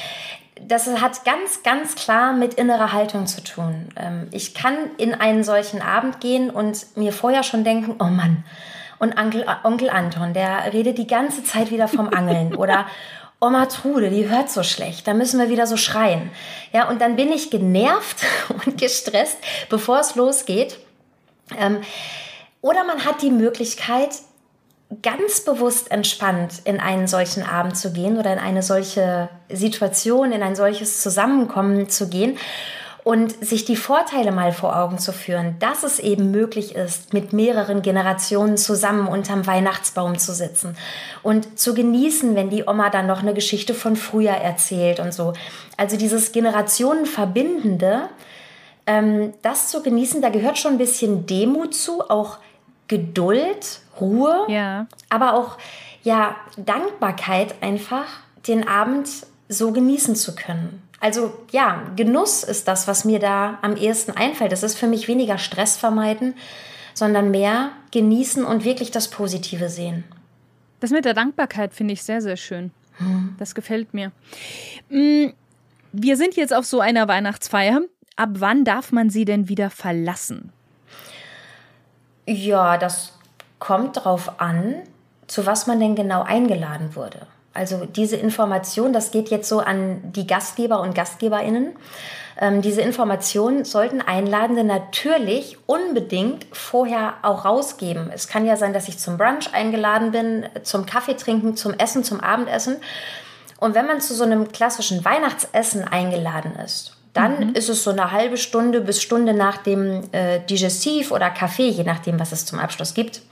[0.60, 3.90] Das hat ganz, ganz klar mit innerer Haltung zu tun.
[3.96, 8.44] Ähm, ich kann in einen solchen Abend gehen und mir vorher schon denken, oh Mann,
[9.00, 12.88] und Onkel, Onkel Anton, der redet die ganze Zeit wieder vom Angeln oder
[13.40, 16.32] Oma Trude, die hört so schlecht, da müssen wir wieder so schreien.
[16.74, 18.24] Ja, und dann bin ich genervt
[18.66, 19.38] und gestresst,
[19.70, 20.80] bevor es losgeht.
[21.58, 21.82] Ähm,
[22.62, 24.10] oder man hat die Möglichkeit,
[25.02, 30.42] ganz bewusst entspannt in einen solchen Abend zu gehen oder in eine solche Situation, in
[30.42, 32.38] ein solches Zusammenkommen zu gehen
[33.08, 37.32] und sich die Vorteile mal vor Augen zu führen, dass es eben möglich ist, mit
[37.32, 40.76] mehreren Generationen zusammen unterm Weihnachtsbaum zu sitzen
[41.24, 45.32] und zu genießen, wenn die Oma dann noch eine Geschichte von früher erzählt und so.
[45.78, 48.10] Also dieses Generationenverbindende,
[48.86, 52.40] ähm, das zu genießen, da gehört schon ein bisschen Demut zu, auch
[52.90, 54.86] Geduld, Ruhe, ja.
[55.10, 55.58] aber auch
[56.04, 58.08] ja Dankbarkeit einfach,
[58.50, 59.08] den Abend
[59.48, 60.84] so genießen zu können.
[61.00, 64.52] Also ja, Genuss ist das, was mir da am ehesten einfällt.
[64.52, 66.36] Es ist für mich weniger Stress vermeiden,
[66.94, 70.04] sondern mehr genießen und wirklich das Positive sehen.
[70.80, 72.72] Das mit der Dankbarkeit finde ich sehr, sehr schön.
[72.98, 73.36] Hm.
[73.38, 74.12] Das gefällt mir.
[74.90, 75.28] Mm,
[75.92, 77.82] wir sind jetzt auf so einer Weihnachtsfeier.
[78.16, 80.52] Ab wann darf man sie denn wieder verlassen?
[82.26, 83.14] Ja, das
[83.60, 84.84] kommt darauf an,
[85.28, 87.28] zu was man denn genau eingeladen wurde.
[87.58, 91.76] Also diese Information, das geht jetzt so an die Gastgeber und Gastgeberinnen.
[92.40, 98.12] Ähm, diese Informationen sollten Einladende natürlich unbedingt vorher auch rausgeben.
[98.14, 102.04] Es kann ja sein, dass ich zum Brunch eingeladen bin, zum Kaffee trinken, zum Essen,
[102.04, 102.78] zum Abendessen.
[103.60, 107.56] Und wenn man zu so einem klassischen Weihnachtsessen eingeladen ist, dann mhm.
[107.56, 111.84] ist es so eine halbe Stunde bis Stunde nach dem äh, Digestiv oder Kaffee, je
[111.84, 113.24] nachdem, was es zum Abschluss gibt.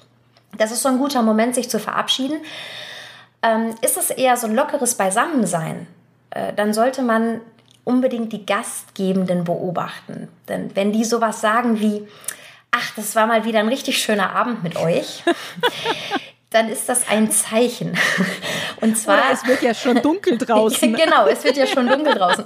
[0.57, 2.37] Das ist so ein guter Moment, sich zu verabschieden.
[3.45, 5.85] Ähm, ist es eher so ein lockeres Beisammensein,
[6.31, 7.41] äh, dann sollte man
[7.83, 10.27] unbedingt die Gastgebenden beobachten.
[10.49, 12.07] Denn wenn die sowas sagen wie,
[12.71, 15.23] ach, das war mal wieder ein richtig schöner Abend mit euch,
[16.49, 17.95] dann ist das ein Zeichen.
[18.81, 19.17] Und zwar.
[19.17, 20.93] Oder es wird ja schon dunkel draußen.
[20.93, 22.45] genau, es wird ja schon dunkel draußen.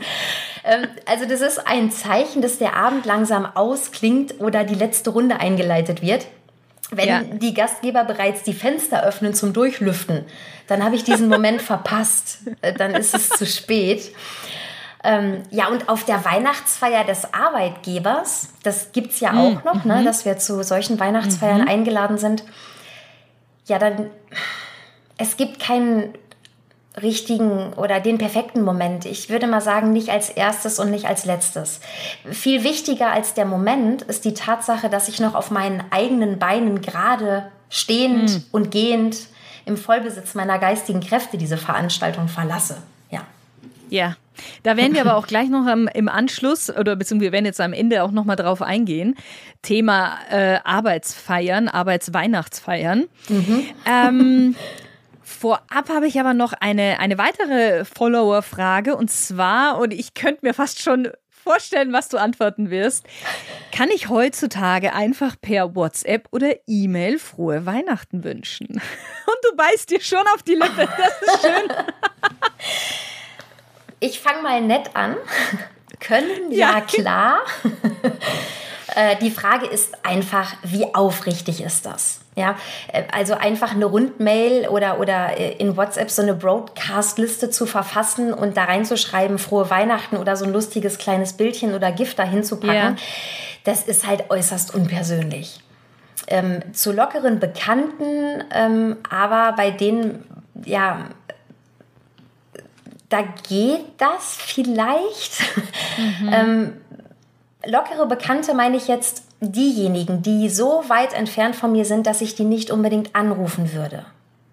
[0.66, 5.40] Ähm, also, das ist ein Zeichen, dass der Abend langsam ausklingt oder die letzte Runde
[5.40, 6.26] eingeleitet wird.
[6.92, 7.22] Wenn ja.
[7.24, 10.26] die Gastgeber bereits die Fenster öffnen zum Durchlüften,
[10.68, 12.40] dann habe ich diesen Moment verpasst.
[12.62, 14.12] Äh, dann ist es zu spät.
[15.04, 19.62] Ähm, ja, und auf der Weihnachtsfeier des Arbeitgebers, das gibt es ja auch mhm.
[19.64, 20.06] noch, ne, mhm.
[20.06, 21.68] dass wir zu solchen Weihnachtsfeiern mhm.
[21.68, 22.44] eingeladen sind
[23.70, 24.10] ja, dann,
[25.18, 26.14] es gibt keinen
[27.02, 29.06] richtigen oder den perfekten Moment.
[29.06, 31.80] Ich würde mal sagen, nicht als erstes und nicht als letztes.
[32.32, 36.82] Viel wichtiger als der Moment ist die Tatsache, dass ich noch auf meinen eigenen Beinen
[36.82, 38.44] gerade stehend mhm.
[38.52, 39.18] und gehend
[39.66, 42.78] im Vollbesitz meiner geistigen Kräfte diese Veranstaltung verlasse.
[43.12, 43.22] Ja.
[43.90, 44.16] Ja,
[44.64, 47.62] da werden wir aber auch gleich noch am, im Anschluss oder beziehungsweise wir werden jetzt
[47.62, 49.16] am Ende auch noch mal drauf eingehen.
[49.62, 53.06] Thema äh, Arbeitsfeiern, Arbeitsweihnachtsfeiern.
[53.30, 53.64] Mhm.
[53.86, 54.56] Ähm,
[55.40, 60.54] Vorab habe ich aber noch eine, eine weitere Follower-Frage und zwar, und ich könnte mir
[60.54, 63.06] fast schon vorstellen, was du antworten wirst.
[63.72, 68.68] Kann ich heutzutage einfach per WhatsApp oder E-Mail frohe Weihnachten wünschen?
[68.70, 70.88] Und du beißt dir schon auf die Lippe.
[70.98, 71.72] Das ist schön.
[74.02, 75.16] Ich fange mal nett an.
[76.02, 77.40] Können, ja, ja klar.
[78.96, 82.22] Äh, die Frage ist einfach, wie aufrichtig ist das?
[82.36, 82.56] Ja,
[82.94, 88.34] äh, also einfach eine Rundmail oder, oder äh, in WhatsApp so eine Broadcast-Liste zu verfassen
[88.34, 92.58] und da reinzuschreiben, frohe Weihnachten oder so ein lustiges kleines Bildchen oder Gift dahin zu
[92.58, 92.96] packen, ja.
[93.64, 95.60] das ist halt äußerst unpersönlich.
[96.28, 100.24] Ähm, zu lockeren Bekannten, ähm, aber bei denen,
[100.64, 101.06] ja,
[103.10, 105.42] da geht das vielleicht.
[106.22, 106.30] Mhm.
[106.32, 106.74] ähm,
[107.66, 112.36] lockere Bekannte meine ich jetzt diejenigen, die so weit entfernt von mir sind, dass ich
[112.36, 114.06] die nicht unbedingt anrufen würde.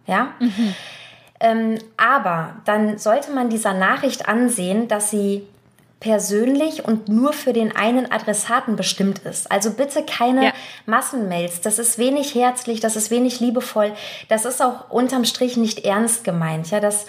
[0.06, 0.28] Ja?
[0.38, 0.74] Mhm.
[1.40, 5.46] Ähm, aber dann sollte man dieser Nachricht ansehen, dass sie
[6.00, 9.50] persönlich und nur für den einen Adressaten bestimmt ist.
[9.50, 10.52] Also bitte keine ja.
[10.84, 11.62] Massenmails.
[11.62, 13.92] Das ist wenig herzlich, das ist wenig liebevoll.
[14.28, 16.70] Das ist auch unterm Strich nicht ernst gemeint.
[16.70, 17.06] Ja, das,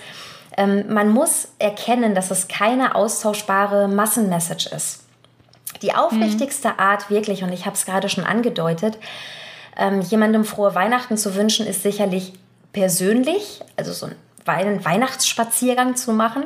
[0.55, 5.06] ähm, man muss erkennen, dass es keine austauschbare Massenmessage ist.
[5.81, 6.79] Die aufrichtigste mhm.
[6.79, 8.97] Art wirklich, und ich habe es gerade schon angedeutet,
[9.75, 12.33] ähm, jemandem frohe Weihnachten zu wünschen, ist sicherlich
[12.73, 14.09] persönlich, also so
[14.45, 16.45] einen Weihnachtsspaziergang zu machen,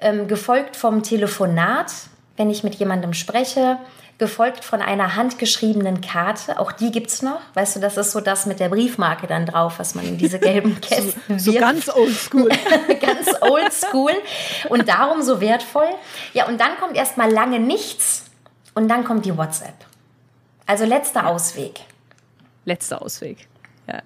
[0.00, 1.92] ähm, gefolgt vom Telefonat,
[2.36, 3.78] wenn ich mit jemandem spreche,
[4.18, 6.58] gefolgt von einer handgeschriebenen Karte.
[6.58, 7.40] Auch die gibt es noch.
[7.54, 10.38] Weißt du, das ist so das mit der Briefmarke dann drauf, was man in diese
[10.40, 12.48] gelben Kästen so, so ganz oldschool.
[13.00, 14.12] ganz oldschool
[14.68, 15.88] und darum so wertvoll.
[16.34, 18.17] Ja, und dann kommt erstmal lange nichts
[18.78, 19.74] und dann kommt die WhatsApp.
[20.64, 21.80] Also letzter Ausweg.
[22.64, 23.48] Letzter Ausweg.
[23.88, 24.02] Ja.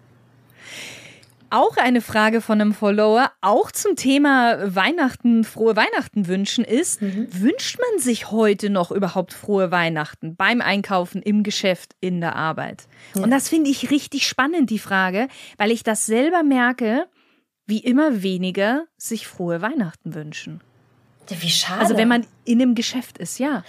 [1.50, 7.28] Auch eine Frage von einem Follower, auch zum Thema Weihnachten, frohe Weihnachten wünschen ist, mhm.
[7.30, 12.84] wünscht man sich heute noch überhaupt frohe Weihnachten beim Einkaufen, im Geschäft, in der Arbeit?
[13.14, 13.24] Ja.
[13.24, 17.08] Und das finde ich richtig spannend, die Frage, weil ich das selber merke,
[17.66, 20.62] wie immer weniger sich frohe Weihnachten wünschen.
[21.28, 21.80] Wie schade.
[21.80, 23.64] Also wenn man in einem Geschäft ist, ja.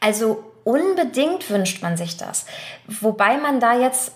[0.00, 2.44] Also unbedingt wünscht man sich das.
[2.86, 4.12] Wobei man da jetzt,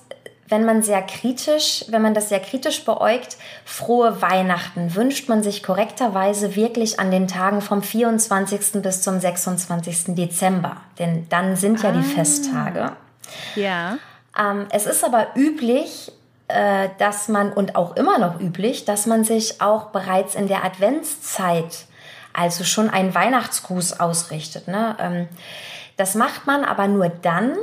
[0.49, 5.63] wenn man sehr kritisch, wenn man das sehr kritisch beäugt, frohe Weihnachten wünscht man sich
[5.63, 8.83] korrekterweise wirklich an den Tagen vom 24.
[8.83, 10.15] bis zum 26.
[10.15, 10.77] Dezember.
[10.99, 11.93] Denn dann sind ja ah.
[11.93, 12.93] die Festtage.
[13.55, 13.97] Ja.
[14.39, 16.13] Ähm, es ist aber üblich,
[16.49, 20.67] äh, dass man, und auch immer noch üblich, dass man sich auch bereits in der
[20.67, 21.87] Adventszeit
[22.33, 24.69] also schon einen Weihnachtsgruß ausrichtet.
[24.69, 24.97] Ne?
[24.99, 25.29] Ähm,
[25.97, 27.57] das macht man aber nur dann,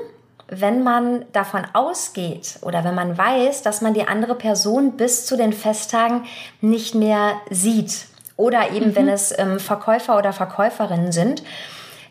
[0.48, 5.38] wenn man davon ausgeht oder wenn man weiß, dass man die andere Person bis zu
[5.38, 6.26] den Festtagen
[6.62, 8.08] nicht mehr sieht.
[8.36, 8.96] Oder eben, mhm.
[8.96, 11.44] wenn es ähm, Verkäufer oder Verkäuferinnen sind,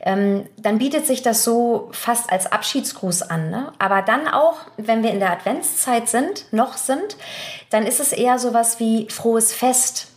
[0.00, 3.50] ähm, dann bietet sich das so fast als Abschiedsgruß an.
[3.50, 3.72] Ne?
[3.78, 7.16] Aber dann auch, wenn wir in der Adventszeit sind, noch sind,
[7.70, 10.08] dann ist es eher sowas wie frohes Fest.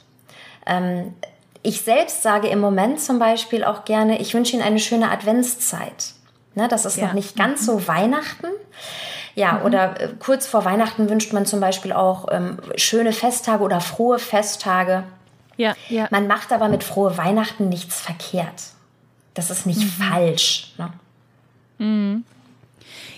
[0.67, 1.15] Ähm,
[1.63, 6.13] ich selbst sage im Moment zum Beispiel auch gerne, ich wünsche Ihnen eine schöne Adventszeit.
[6.55, 7.07] Ne, das ist ja.
[7.07, 8.47] noch nicht ganz so Weihnachten.
[9.35, 9.65] Ja, mhm.
[9.65, 14.19] oder äh, kurz vor Weihnachten wünscht man zum Beispiel auch ähm, schöne Festtage oder frohe
[14.19, 15.03] Festtage.
[15.55, 16.07] Ja, ja.
[16.11, 18.63] Man macht aber mit frohe Weihnachten nichts verkehrt.
[19.33, 20.03] Das ist nicht mhm.
[20.03, 20.73] falsch.
[20.77, 20.91] Ne?
[21.77, 22.25] Mhm.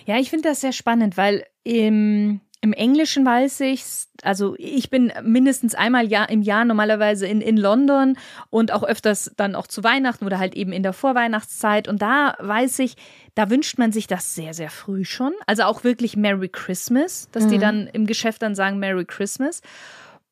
[0.05, 3.83] Ja, ich finde das sehr spannend, weil im im Englischen weiß ich,
[4.21, 8.17] also ich bin mindestens einmal im Jahr normalerweise in, in London
[8.51, 11.89] und auch öfters dann auch zu Weihnachten oder halt eben in der Vorweihnachtszeit.
[11.89, 12.95] Und da weiß ich,
[13.35, 15.33] da wünscht man sich das sehr, sehr früh schon.
[15.45, 17.49] Also auch wirklich Merry Christmas, dass mhm.
[17.49, 19.61] die dann im Geschäft dann sagen Merry Christmas.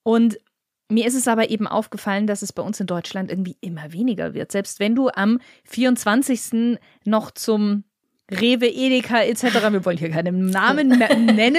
[0.04, 0.40] Und
[0.88, 4.34] mir ist es aber eben aufgefallen, dass es bei uns in Deutschland irgendwie immer weniger
[4.34, 4.54] wird.
[4.54, 6.80] Selbst wenn du am 24.
[7.04, 7.84] noch zum
[8.32, 10.88] Rewe, Edeka etc., wir wollen hier keinen Namen
[11.36, 11.58] nennen,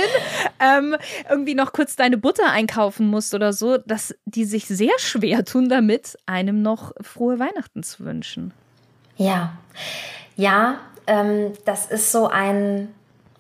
[0.60, 0.96] ähm,
[1.28, 5.68] irgendwie noch kurz deine Butter einkaufen musst oder so, dass die sich sehr schwer tun
[5.68, 8.52] damit, einem noch frohe Weihnachten zu wünschen.
[9.16, 9.52] Ja,
[10.36, 12.88] ja, ähm, das ist so ein,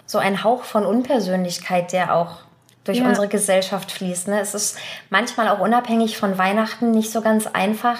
[0.06, 2.40] so ein Hauch von Unpersönlichkeit, der auch
[2.84, 3.08] durch ja.
[3.08, 4.28] unsere Gesellschaft fließt.
[4.28, 4.40] Ne?
[4.40, 4.76] Es ist
[5.10, 7.98] manchmal auch unabhängig von Weihnachten nicht so ganz einfach,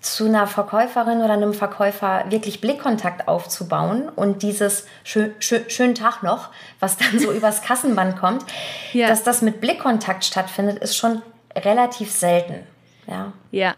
[0.00, 6.22] zu einer Verkäuferin oder einem Verkäufer wirklich Blickkontakt aufzubauen und dieses schön, schön, schönen Tag
[6.22, 8.44] noch, was dann so übers Kassenband kommt,
[8.92, 9.08] ja.
[9.08, 11.22] dass das mit Blickkontakt stattfindet, ist schon
[11.56, 12.66] relativ selten.
[13.06, 13.32] Ja.
[13.50, 13.74] Ja.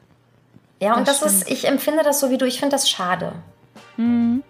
[0.80, 3.33] Ja, und das, das ist, ich empfinde das so wie du, ich finde das schade.
[3.96, 4.42] Mhm.